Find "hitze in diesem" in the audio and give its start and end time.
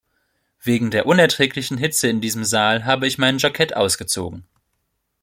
1.77-2.43